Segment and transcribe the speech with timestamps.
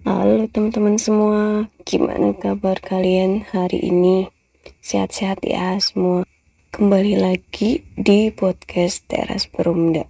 [0.00, 4.32] Halo teman-teman semua, gimana kabar kalian hari ini?
[4.80, 6.24] Sehat-sehat ya semua.
[6.72, 10.08] Kembali lagi di podcast Teras Perumda.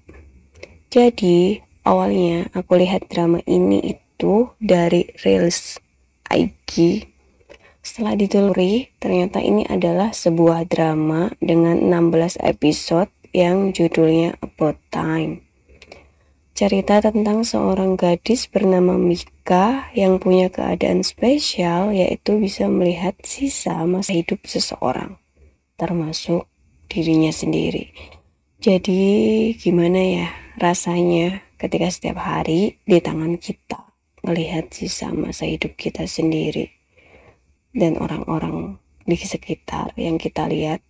[0.95, 5.83] Jadi, awalnya aku lihat drama ini itu dari Reels
[6.31, 7.03] IG.
[7.83, 15.43] Setelah diteluri, ternyata ini adalah sebuah drama dengan 16 episode yang judulnya About Time.
[16.55, 19.40] Cerita tentang seorang gadis bernama Mika
[19.91, 25.19] yang punya keadaan spesial yaitu bisa melihat sisa masa hidup seseorang,
[25.75, 26.47] termasuk
[26.87, 27.91] dirinya sendiri.
[28.62, 29.02] Jadi
[29.59, 30.28] gimana ya
[30.61, 33.91] rasanya ketika setiap hari di tangan kita
[34.23, 36.70] melihat sisa masa hidup kita sendiri
[37.75, 40.84] dan orang-orang di sekitar yang kita lihat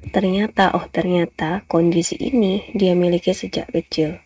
[0.00, 4.16] Ternyata, oh ternyata kondisi ini dia miliki sejak kecil.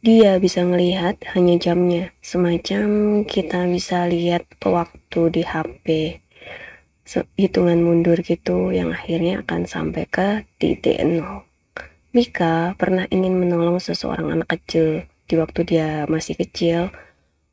[0.00, 5.86] Dia bisa melihat hanya jamnya, semacam kita bisa lihat waktu di HP.
[7.36, 11.44] Hitungan mundur gitu yang akhirnya akan sampai ke titik nol.
[12.16, 16.88] Mika pernah ingin menolong seseorang anak kecil di waktu dia masih kecil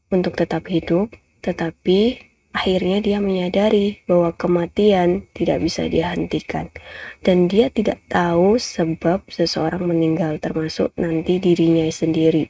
[0.08, 1.12] untuk tetap hidup,
[1.44, 6.74] tetapi Akhirnya dia menyadari bahwa kematian tidak bisa dihentikan
[7.22, 12.50] dan dia tidak tahu sebab seseorang meninggal termasuk nanti dirinya sendiri.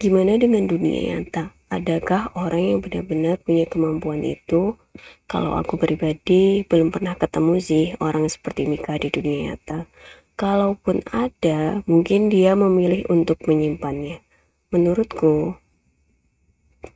[0.00, 1.52] Gimana dengan dunia nyata?
[1.68, 4.80] Adakah orang yang benar-benar punya kemampuan itu?
[5.28, 9.84] Kalau aku pribadi belum pernah ketemu sih orang seperti Mika di dunia nyata.
[10.32, 14.24] Kalaupun ada, mungkin dia memilih untuk menyimpannya.
[14.72, 15.60] Menurutku,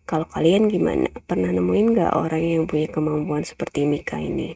[0.07, 1.11] kalau kalian gimana?
[1.27, 4.55] Pernah nemuin gak orang yang punya kemampuan seperti Mika ini?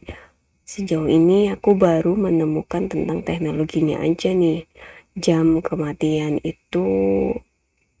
[0.63, 4.63] Sejauh ini aku baru menemukan tentang teknologinya aja nih.
[5.19, 6.87] Jam kematian itu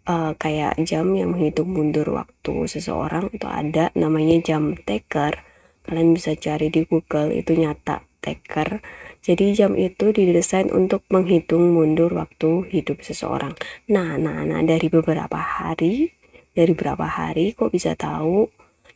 [0.07, 5.43] uh, kayak jam yang menghitung mundur waktu seseorang itu ada namanya jam taker.
[5.83, 8.79] Kalian bisa cari di Google itu nyata taker.
[9.19, 13.53] Jadi jam itu didesain untuk menghitung mundur waktu hidup seseorang.
[13.91, 16.20] Nah, nah, nah dari beberapa hari
[16.51, 18.51] dari berapa hari kok bisa tahu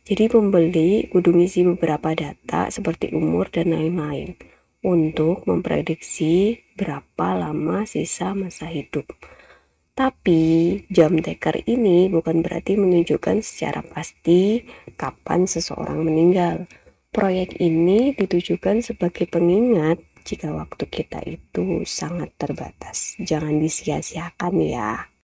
[0.06, 4.38] jadi pembeli kudu ngisi beberapa data seperti umur dan lain-lain
[4.86, 9.10] untuk memprediksi berapa lama sisa masa hidup.
[9.98, 14.62] Tapi jam taker ini bukan berarti menunjukkan secara pasti
[14.94, 16.70] kapan seseorang meninggal.
[17.10, 23.18] Proyek ini ditujukan sebagai pengingat jika waktu kita itu sangat terbatas.
[23.18, 25.10] Jangan disia-siakan ya.